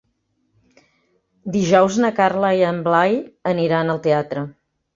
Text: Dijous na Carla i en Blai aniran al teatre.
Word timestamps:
Dijous 1.57 2.01
na 2.05 2.11
Carla 2.21 2.51
i 2.63 2.65
en 2.73 2.81
Blai 2.89 3.17
aniran 3.55 3.95
al 3.97 4.05
teatre. 4.11 4.49